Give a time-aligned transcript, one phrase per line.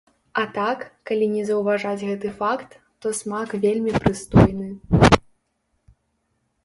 [0.43, 0.79] А так,
[1.09, 2.69] калі не заўважаць гэты факт,
[3.05, 5.15] то смак вельмі прыстойны.